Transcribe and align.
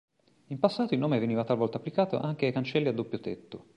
In 0.47 0.57
passato, 0.57 0.95
il 0.95 0.99
nome 0.99 1.19
veniva 1.19 1.43
talvolta 1.43 1.77
applicato 1.77 2.17
anche 2.17 2.47
ai 2.47 2.51
cancelli 2.51 2.87
a 2.87 2.91
doppio 2.91 3.19
tetto. 3.19 3.65